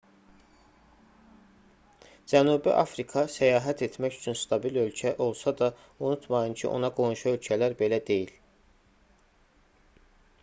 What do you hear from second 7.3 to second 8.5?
ölkələr belə deyil